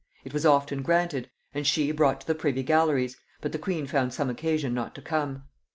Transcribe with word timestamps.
It 0.23 0.33
was 0.33 0.47
often 0.47 0.81
granted, 0.81 1.29
and 1.53 1.67
she 1.67 1.91
brought 1.91 2.21
to 2.21 2.25
the 2.25 2.33
privy 2.33 2.63
galleries, 2.63 3.17
but 3.39 3.51
the 3.51 3.59
queen 3.59 3.85
found 3.85 4.15
some 4.15 4.31
occasion 4.31 4.73
not 4.73 4.95
to 4.95 5.01
come. 5.03 5.43